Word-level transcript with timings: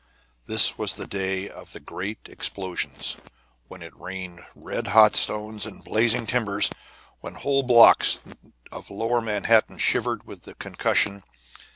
This 0.47 0.79
was 0.79 0.93
the 0.93 1.05
day 1.05 1.47
of 1.47 1.73
the 1.73 1.79
great 1.79 2.27
explosions, 2.27 3.17
when 3.67 3.83
it 3.83 3.95
rained 3.95 4.43
red 4.55 4.87
hot 4.87 5.15
stones 5.15 5.63
and 5.67 5.83
blazing 5.83 6.25
timbers, 6.25 6.71
when 7.19 7.35
whole 7.35 7.61
blocks 7.61 8.17
of 8.71 8.89
lower 8.89 9.21
Manhattan 9.21 9.77
shivered 9.77 10.25
with 10.25 10.41
the 10.41 10.55
concussion. 10.55 11.23